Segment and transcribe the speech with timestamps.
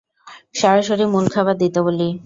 [0.55, 2.07] সরাসরি মূল খাবার দিতে বলি।